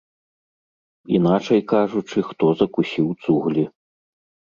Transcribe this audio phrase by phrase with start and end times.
[1.17, 3.67] Іначай кажучы, хто закусіў цуглі.